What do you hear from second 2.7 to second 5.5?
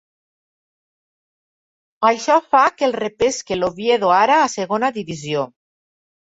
que el repesque l'Oviedo, ara a Segona Divisió.